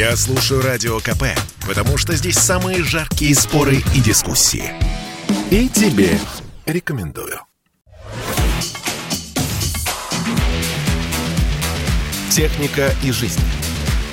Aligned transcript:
Я 0.00 0.16
слушаю 0.16 0.62
Радио 0.62 0.98
КП, 0.98 1.24
потому 1.68 1.98
что 1.98 2.14
здесь 2.16 2.38
самые 2.38 2.82
жаркие 2.82 3.34
споры 3.34 3.82
и 3.94 4.00
дискуссии. 4.00 4.72
И 5.50 5.68
тебе 5.68 6.18
рекомендую. 6.64 7.38
«Техника 12.30 12.94
и 13.02 13.12
жизнь» 13.12 13.42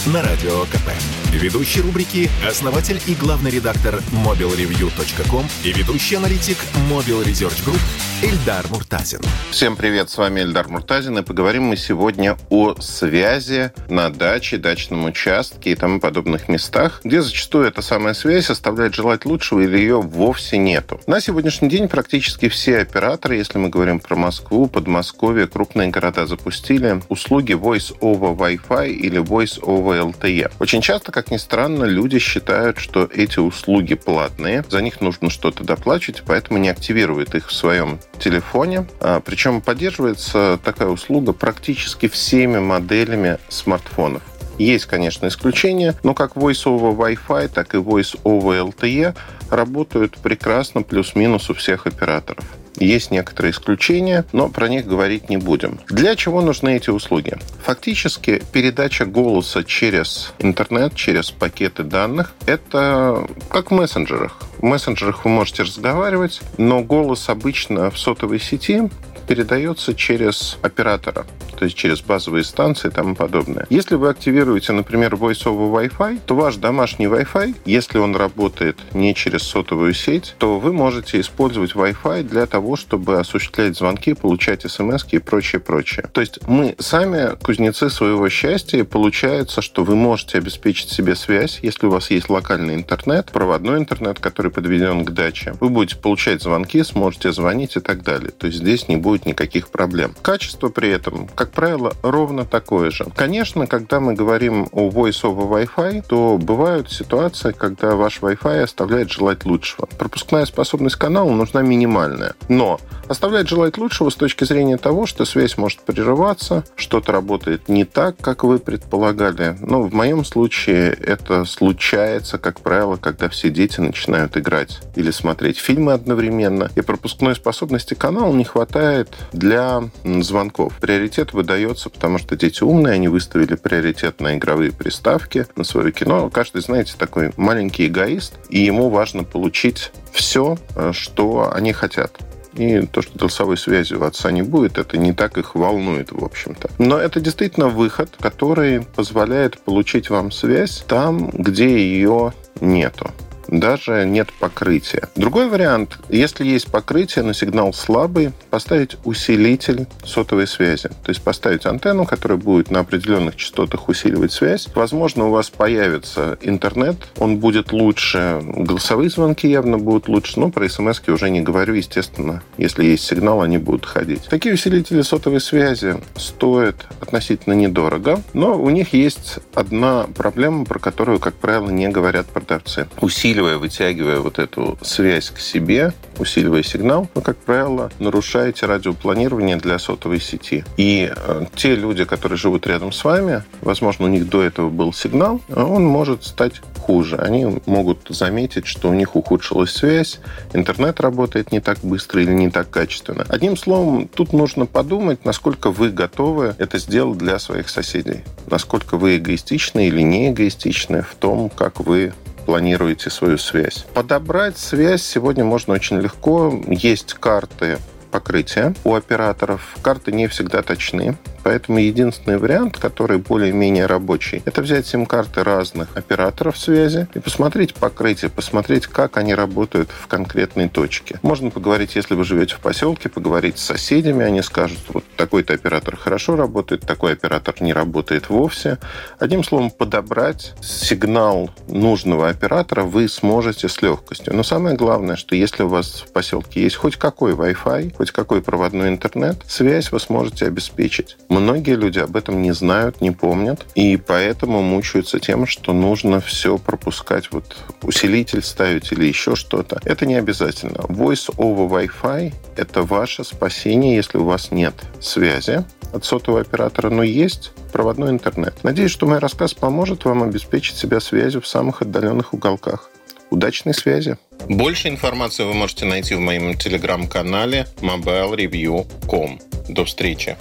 на 0.07 0.21
Радио 0.21 0.65
КП. 0.65 0.91
Ведущий 1.31 1.81
рубрики– 1.81 2.29
основатель 2.47 2.99
и 3.05 3.13
главный 3.13 3.51
редактор 3.51 3.95
mobilreview.com 4.25 5.45
и 5.63 5.73
ведущий 5.73 6.15
аналитик 6.15 6.57
Mobile 6.89 7.25
Research 7.25 7.63
Group 7.65 7.79
Эльдар 8.23 8.65
Муртазин. 8.71 9.19
Всем 9.51 9.75
привет, 9.75 10.09
с 10.09 10.17
вами 10.17 10.39
Эльдар 10.39 10.69
Муртазин, 10.69 11.19
и 11.19 11.21
поговорим 11.21 11.65
мы 11.65 11.77
сегодня 11.77 12.37
о 12.49 12.75
связи 12.79 13.71
на 13.89 14.09
даче, 14.09 14.57
дачном 14.57 15.05
участке 15.05 15.71
и 15.71 15.75
тому 15.75 15.99
подобных 15.99 16.47
местах, 16.47 17.01
где 17.03 17.21
зачастую 17.21 17.67
эта 17.67 17.83
самая 17.83 18.15
связь 18.15 18.49
оставляет 18.49 18.95
желать 18.95 19.25
лучшего 19.25 19.59
или 19.59 19.77
ее 19.77 20.01
вовсе 20.01 20.57
нету. 20.57 20.99
На 21.05 21.19
сегодняшний 21.19 21.69
день 21.69 21.87
практически 21.89 22.49
все 22.49 22.79
операторы, 22.79 23.35
если 23.35 23.59
мы 23.59 23.69
говорим 23.69 23.99
про 23.99 24.15
Москву, 24.15 24.67
Подмосковье, 24.67 25.45
крупные 25.45 25.89
города 25.89 26.25
запустили 26.25 27.01
услуги 27.09 27.53
Voice 27.53 27.95
over 27.99 28.35
Wi-Fi 28.35 28.89
или 28.89 29.21
Voice 29.21 29.61
over 29.61 30.13
LTE. 30.13 30.53
Очень 30.59 30.81
часто, 30.81 31.11
как 31.17 31.31
ни 31.31 31.37
странно, 31.37 31.85
люди 31.85 32.19
считают, 32.19 32.77
что 32.77 33.09
эти 33.11 33.39
услуги 33.39 33.95
платные, 33.95 34.63
за 34.69 34.83
них 34.83 35.01
нужно 35.01 35.31
что-то 35.31 35.63
доплачивать, 35.63 36.21
поэтому 36.23 36.59
не 36.59 36.69
активируют 36.69 37.33
их 37.33 37.47
в 37.47 37.53
своем 37.53 37.97
телефоне. 38.19 38.87
А, 38.99 39.19
причем 39.19 39.61
поддерживается 39.61 40.59
такая 40.63 40.89
услуга 40.89 41.33
практически 41.33 42.07
всеми 42.07 42.59
моделями 42.59 43.39
смартфонов. 43.49 44.21
Есть, 44.59 44.85
конечно, 44.85 45.25
исключения, 45.25 45.95
но 46.03 46.13
как 46.13 46.35
Voice 46.35 46.65
over 46.65 46.95
Wi-Fi, 46.95 47.47
так 47.47 47.73
и 47.73 47.77
Voice 47.77 48.21
over 48.23 48.71
LTE 48.71 49.15
работают 49.49 50.17
прекрасно 50.19 50.83
плюс-минус 50.83 51.49
у 51.49 51.55
всех 51.55 51.87
операторов. 51.87 52.45
Есть 52.79 53.11
некоторые 53.11 53.51
исключения, 53.51 54.25
но 54.33 54.49
про 54.49 54.67
них 54.67 54.85
говорить 54.85 55.29
не 55.29 55.37
будем. 55.37 55.79
Для 55.89 56.15
чего 56.15 56.41
нужны 56.41 56.77
эти 56.77 56.89
услуги? 56.89 57.37
Фактически 57.63 58.41
передача 58.51 59.05
голоса 59.05 59.63
через 59.63 60.33
интернет, 60.39 60.95
через 60.95 61.31
пакеты 61.31 61.83
данных, 61.83 62.33
это 62.45 63.27
как 63.49 63.71
в 63.71 63.73
мессенджерах. 63.73 64.37
В 64.59 64.63
мессенджерах 64.63 65.25
вы 65.25 65.31
можете 65.31 65.63
разговаривать, 65.63 66.41
но 66.57 66.81
голос 66.81 67.29
обычно 67.29 67.89
в 67.89 67.97
сотовой 67.97 68.39
сети 68.39 68.89
передается 69.27 69.93
через 69.93 70.57
оператора 70.61 71.25
то 71.57 71.65
есть 71.65 71.75
через 71.75 72.01
базовые 72.01 72.43
станции 72.43 72.87
и 72.87 72.91
тому 72.91 73.15
подобное. 73.15 73.65
Если 73.69 73.95
вы 73.95 74.09
активируете, 74.09 74.73
например, 74.73 75.15
Voice 75.15 75.45
Wi-Fi, 75.45 76.19
то 76.25 76.35
ваш 76.35 76.57
домашний 76.57 77.07
Wi-Fi, 77.07 77.55
если 77.65 77.97
он 77.97 78.15
работает 78.15 78.77
не 78.93 79.15
через 79.15 79.43
сотовую 79.43 79.93
сеть, 79.93 80.35
то 80.37 80.59
вы 80.59 80.73
можете 80.73 81.19
использовать 81.19 81.73
Wi-Fi 81.73 82.23
для 82.23 82.45
того, 82.45 82.75
чтобы 82.75 83.19
осуществлять 83.19 83.77
звонки, 83.77 84.13
получать 84.13 84.69
смс 84.69 85.05
и 85.11 85.19
прочее, 85.19 85.59
прочее. 85.59 86.09
То 86.11 86.21
есть 86.21 86.39
мы 86.47 86.75
сами 86.79 87.35
кузнецы 87.43 87.89
своего 87.89 88.29
счастья, 88.29 88.77
и 88.79 88.83
получается, 88.83 89.61
что 89.61 89.83
вы 89.83 89.95
можете 89.95 90.37
обеспечить 90.37 90.89
себе 90.89 91.15
связь, 91.15 91.59
если 91.61 91.87
у 91.87 91.89
вас 91.89 92.11
есть 92.11 92.29
локальный 92.29 92.75
интернет, 92.75 93.31
проводной 93.31 93.79
интернет, 93.79 94.19
который 94.19 94.51
подведен 94.51 95.05
к 95.05 95.11
даче. 95.11 95.55
Вы 95.59 95.69
будете 95.69 95.97
получать 95.97 96.41
звонки, 96.41 96.83
сможете 96.83 97.31
звонить 97.31 97.75
и 97.75 97.79
так 97.79 98.03
далее. 98.03 98.31
То 98.31 98.47
есть 98.47 98.59
здесь 98.59 98.87
не 98.87 98.97
будет 98.97 99.25
никаких 99.25 99.69
проблем. 99.69 100.13
Качество 100.21 100.69
при 100.69 100.89
этом, 100.89 101.27
как 101.27 101.46
как 101.47 101.53
правило, 101.53 101.93
ровно 102.01 102.43
такое 102.43 102.91
же. 102.91 103.05
Конечно, 103.15 103.67
когда 103.67 104.01
мы 104.01 104.15
говорим 104.15 104.67
о 104.73 104.89
Voice 104.89 105.21
over 105.23 105.47
Wi-Fi, 105.49 106.03
то 106.05 106.37
бывают 106.37 106.91
ситуации, 106.91 107.53
когда 107.53 107.95
ваш 107.95 108.19
Wi-Fi 108.19 108.63
оставляет 108.63 109.09
желать 109.09 109.45
лучшего. 109.45 109.87
Пропускная 109.97 110.45
способность 110.45 110.97
канала 110.97 111.29
нужна 111.29 111.61
минимальная. 111.61 112.33
Но 112.49 112.81
оставляет 113.07 113.47
желать 113.47 113.77
лучшего 113.77 114.09
с 114.09 114.15
точки 114.15 114.43
зрения 114.43 114.75
того, 114.75 115.05
что 115.05 115.23
связь 115.23 115.57
может 115.57 115.79
прерываться, 115.79 116.65
что-то 116.75 117.13
работает 117.13 117.69
не 117.69 117.85
так, 117.85 118.17
как 118.17 118.43
вы 118.43 118.59
предполагали. 118.59 119.55
Но 119.61 119.83
в 119.83 119.93
моем 119.93 120.25
случае 120.25 120.91
это 120.91 121.45
случается, 121.45 122.37
как 122.37 122.59
правило, 122.59 122.97
когда 122.97 123.29
все 123.29 123.49
дети 123.49 123.79
начинают 123.79 124.35
играть 124.35 124.81
или 124.95 125.11
смотреть 125.11 125.59
фильмы 125.59 125.93
одновременно, 125.93 126.69
и 126.75 126.81
пропускной 126.81 127.35
способности 127.35 127.93
канала 127.93 128.33
не 128.33 128.43
хватает 128.43 129.15
для 129.31 129.83
звонков. 130.03 130.73
Приоритет 130.81 131.33
выдается, 131.37 131.89
потому 131.89 132.17
что 132.17 132.35
дети 132.35 132.63
умные, 132.63 132.95
они 132.95 133.07
выставили 133.07 133.55
приоритет 133.55 134.19
на 134.19 134.35
игровые 134.35 134.71
приставки, 134.71 135.45
на 135.55 135.63
свое 135.63 135.91
кино. 135.91 136.29
Каждый, 136.29 136.61
знаете, 136.61 136.95
такой 136.97 137.31
маленький 137.37 137.87
эгоист, 137.87 138.33
и 138.49 138.59
ему 138.59 138.89
важно 138.89 139.23
получить 139.23 139.91
все, 140.11 140.57
э, 140.75 140.91
что 140.93 141.51
они 141.53 141.73
хотят. 141.73 142.17
И 142.53 142.81
то, 142.87 143.03
что 143.03 143.19
голосовой 143.19 143.57
связи 143.57 143.93
у 143.93 144.03
отца 144.03 144.31
не 144.31 144.41
будет, 144.41 144.79
это 144.79 144.97
не 144.97 145.13
так 145.13 145.37
их 145.37 145.53
волнует, 145.53 146.11
в 146.11 146.23
общем-то. 146.23 146.71
Но 146.79 146.97
это 146.97 147.19
действительно 147.19 147.67
выход, 147.67 148.09
который 148.19 148.81
позволяет 148.81 149.59
получить 149.59 150.09
вам 150.09 150.31
связь 150.31 150.83
там, 150.87 151.29
где 151.29 151.77
ее 151.77 152.33
нету 152.59 153.11
даже 153.47 154.05
нет 154.05 154.31
покрытия. 154.33 155.09
Другой 155.15 155.49
вариант, 155.49 155.99
если 156.09 156.45
есть 156.45 156.67
покрытие, 156.67 157.23
но 157.23 157.33
сигнал 157.33 157.73
слабый, 157.73 158.31
поставить 158.49 158.97
усилитель 159.03 159.87
сотовой 160.03 160.47
связи. 160.47 160.89
То 160.89 161.09
есть 161.09 161.21
поставить 161.21 161.65
антенну, 161.65 162.05
которая 162.05 162.37
будет 162.37 162.71
на 162.71 162.79
определенных 162.79 163.35
частотах 163.35 163.89
усиливать 163.89 164.31
связь. 164.31 164.67
Возможно, 164.75 165.27
у 165.27 165.31
вас 165.31 165.49
появится 165.49 166.37
интернет, 166.41 166.95
он 167.17 167.37
будет 167.37 167.71
лучше, 167.71 168.41
голосовые 168.43 169.09
звонки 169.09 169.47
явно 169.47 169.77
будут 169.77 170.07
лучше, 170.07 170.39
но 170.39 170.49
про 170.49 170.67
смс 170.67 171.01
уже 171.07 171.29
не 171.29 171.41
говорю, 171.41 171.73
естественно. 171.75 172.43
Если 172.57 172.83
есть 172.83 173.05
сигнал, 173.05 173.41
они 173.41 173.57
будут 173.57 173.85
ходить. 173.85 174.23
Такие 174.29 174.55
усилители 174.55 175.01
сотовой 175.01 175.39
связи 175.39 175.95
стоят 176.15 176.75
относительно 176.99 177.53
недорого, 177.53 178.21
но 178.33 178.59
у 178.59 178.69
них 178.69 178.93
есть 178.93 179.39
одна 179.53 180.07
проблема, 180.15 180.65
про 180.65 180.79
которую, 180.79 181.19
как 181.19 181.35
правило, 181.35 181.69
не 181.69 181.87
говорят 181.87 182.25
продавцы. 182.27 182.87
Усилитель 182.99 183.36
усиливая, 183.37 183.57
вытягивая 183.57 184.19
вот 184.19 184.39
эту 184.39 184.77
связь 184.81 185.29
к 185.29 185.39
себе, 185.39 185.93
усиливая 186.17 186.63
сигнал, 186.63 187.07
вы, 187.13 187.21
как 187.21 187.37
правило, 187.37 187.91
нарушаете 187.99 188.65
радиопланирование 188.65 189.57
для 189.57 189.77
сотовой 189.77 190.19
сети. 190.19 190.63
И 190.77 191.11
э, 191.15 191.45
те 191.55 191.75
люди, 191.75 192.03
которые 192.03 192.37
живут 192.37 192.65
рядом 192.65 192.91
с 192.91 193.03
вами, 193.03 193.43
возможно, 193.61 194.05
у 194.05 194.09
них 194.09 194.27
до 194.27 194.41
этого 194.41 194.69
был 194.69 194.91
сигнал, 194.91 195.39
он 195.55 195.85
может 195.85 196.23
стать 196.23 196.61
хуже. 196.79 197.17
Они 197.17 197.61
могут 197.67 198.07
заметить, 198.09 198.65
что 198.65 198.89
у 198.89 198.93
них 198.93 199.15
ухудшилась 199.15 199.71
связь, 199.71 200.19
интернет 200.53 200.99
работает 200.99 201.51
не 201.51 201.59
так 201.59 201.77
быстро 201.83 202.21
или 202.21 202.31
не 202.31 202.49
так 202.49 202.71
качественно. 202.71 203.23
Одним 203.29 203.55
словом, 203.55 204.07
тут 204.07 204.33
нужно 204.33 204.65
подумать, 204.65 205.25
насколько 205.25 205.69
вы 205.69 205.91
готовы 205.91 206.55
это 206.57 206.79
сделать 206.79 207.19
для 207.19 207.37
своих 207.37 207.69
соседей. 207.69 208.23
Насколько 208.49 208.97
вы 208.97 209.17
эгоистичны 209.17 209.87
или 209.87 210.01
не 210.01 210.31
эгоистичны 210.31 211.03
в 211.03 211.13
том, 211.15 211.49
как 211.49 211.81
вы 211.81 212.13
планируете 212.47 213.09
свою 213.09 213.37
связь. 213.37 213.85
Подобрать 213.93 214.57
связь 214.57 215.03
сегодня 215.03 215.43
можно 215.43 215.73
очень 215.73 215.99
легко. 215.99 216.57
Есть 216.69 217.13
карты 217.13 217.77
покрытия 218.09 218.73
у 218.85 218.95
операторов. 218.95 219.75
Карты 219.81 220.13
не 220.13 220.27
всегда 220.27 220.61
точны. 220.61 221.17
Поэтому 221.47 221.79
единственный 221.79 222.37
вариант, 222.37 222.77
который 222.77 223.19
более-менее 223.19 223.85
рабочий, 223.85 224.43
это 224.43 224.61
взять 224.61 224.85
сим-карты 224.85 225.45
разных 225.45 225.95
операторов 225.95 226.57
связи 226.57 227.07
и 227.13 227.19
посмотреть 227.19 227.73
покрытие, 227.73 228.29
посмотреть, 228.29 228.85
как 228.87 229.15
они 229.15 229.33
работают 229.33 229.89
в 229.97 230.07
конкретной 230.07 230.67
точке. 230.67 231.21
Можно 231.21 231.49
поговорить, 231.49 231.95
если 231.95 232.15
вы 232.15 232.25
живете 232.25 232.55
в 232.55 232.59
поселке, 232.59 233.07
поговорить 233.07 233.59
с 233.59 233.63
соседями, 233.63 234.25
они 234.25 234.41
скажут, 234.41 234.79
вот 234.89 235.05
такой-то 235.15 235.53
оператор 235.53 235.95
хорошо 235.95 236.35
работает, 236.35 236.81
такой 236.81 237.13
оператор 237.13 237.55
не 237.61 237.71
работает 237.71 238.29
вовсе. 238.29 238.77
Одним 239.17 239.45
словом, 239.45 239.71
подобрать 239.71 240.53
сигнал 240.61 241.49
нужного 241.69 242.27
оператора 242.27 242.83
вы 242.83 243.07
сможете 243.07 243.69
с 243.69 243.81
легкостью. 243.81 244.35
Но 244.35 244.43
самое 244.43 244.75
главное, 244.75 245.15
что 245.15 245.33
если 245.33 245.63
у 245.63 245.69
вас 245.69 246.03
в 246.05 246.11
поселке 246.11 246.61
есть 246.61 246.75
хоть 246.75 246.97
какой 246.97 247.31
Wi-Fi, 247.31 247.95
хоть 247.95 248.11
какой 248.11 248.41
проводной 248.41 248.89
интернет, 248.89 249.37
связь 249.47 249.93
вы 249.93 250.01
сможете 250.01 250.47
обеспечить. 250.47 251.15
Многие 251.39 251.75
люди 251.75 251.99
об 251.99 252.15
этом 252.15 252.41
не 252.41 252.51
знают, 252.51 253.01
не 253.01 253.11
помнят, 253.11 253.65
и 253.75 253.97
поэтому 253.97 254.61
мучаются 254.61 255.19
тем, 255.19 255.45
что 255.45 255.73
нужно 255.73 256.19
все 256.19 256.57
пропускать, 256.57 257.31
вот 257.31 257.57
усилитель 257.83 258.41
ставить 258.41 258.91
или 258.91 259.05
еще 259.05 259.35
что-то. 259.35 259.79
Это 259.83 260.05
не 260.05 260.15
обязательно. 260.15 260.77
Voice 260.77 261.33
over 261.37 261.69
Wi-Fi— 261.69 262.33
это 262.55 262.81
ваше 262.81 263.23
спасение, 263.23 263.95
если 263.95 264.17
у 264.17 264.23
вас 264.23 264.51
нет 264.51 264.73
связи 264.99 265.63
от 265.93 266.05
сотового 266.05 266.41
оператора, 266.41 266.89
но 266.89 267.03
есть 267.03 267.51
проводной 267.71 268.09
интернет. 268.09 268.55
Надеюсь, 268.63 268.91
что 268.91 269.07
мой 269.07 269.19
рассказ 269.19 269.53
поможет 269.53 270.05
вам 270.05 270.23
обеспечить 270.23 270.77
себя 270.77 270.99
связью 270.99 271.41
в 271.41 271.47
самых 271.47 271.81
отдаленных 271.81 272.33
уголках. 272.33 272.89
Удачной 273.29 273.73
связи! 273.73 274.17
Больше 274.47 274.87
информации 274.87 275.43
вы 275.43 275.53
можете 275.53 275.85
найти 275.85 276.15
в 276.15 276.19
моем 276.19 276.57
телеграм-канале 276.57 277.67
mobilereview.com. 277.81 279.39
До 279.69 279.85
встречи! 279.85 280.37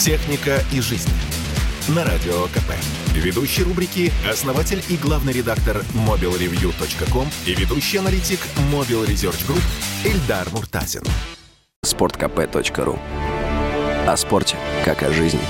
Техника 0.00 0.62
и 0.72 0.80
жизнь. 0.80 1.10
На 1.94 2.06
Радио 2.06 2.46
КП. 2.46 2.72
Ведущий 3.14 3.62
рубрики– 3.62 4.10
основатель 4.30 4.82
и 4.88 4.96
главный 4.96 5.34
редактор 5.34 5.84
mobilreview.com 5.92 7.28
и 7.44 7.54
ведущий 7.54 7.98
аналитик 7.98 8.38
Mobile 8.72 9.06
Research 9.06 9.46
Group 9.46 9.62
Эльдар 10.02 10.48
Муртазин. 10.52 11.02
sportkp.ru 11.84 12.98
О 14.06 14.16
спорте, 14.16 14.56
как 14.86 15.02
о 15.02 15.12
жизни. 15.12 15.40